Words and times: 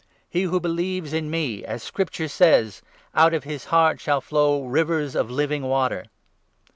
He 0.27 0.45
38 0.45 0.49
who 0.49 0.59
believes 0.59 1.13
in 1.13 1.29
me 1.29 1.63
As 1.63 1.83
Scripture 1.83 2.27
says, 2.27 2.81
Out 3.13 3.35
of 3.35 3.43
his 3.43 3.65
heart 3.65 4.01
shall 4.01 4.19
flow 4.19 4.63
rivers 4.65 5.13
of' 5.13 5.29
Living 5.29 5.61
Water.' 5.61 6.05